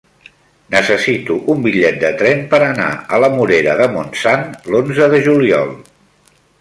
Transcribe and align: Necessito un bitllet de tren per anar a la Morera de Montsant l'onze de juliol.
Necessito 0.75 1.35
un 1.53 1.59
bitllet 1.65 1.99
de 2.03 2.09
tren 2.21 2.41
per 2.53 2.61
anar 2.69 2.87
a 3.17 3.19
la 3.25 3.29
Morera 3.35 3.75
de 3.83 3.87
Montsant 3.99 4.49
l'onze 4.73 5.11
de 5.15 5.21
juliol. 5.29 5.75